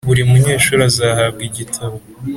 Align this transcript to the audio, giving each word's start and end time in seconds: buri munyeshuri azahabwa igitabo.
buri 0.07 0.21
munyeshuri 0.29 0.81
azahabwa 0.89 1.41
igitabo. 1.49 1.97